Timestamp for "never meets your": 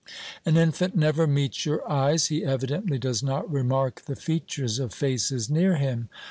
0.95-1.87